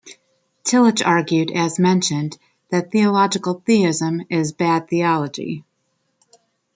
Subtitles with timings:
[0.63, 2.35] Tillich argued, as mentioned,
[2.71, 5.63] that theological theism is "bad theology".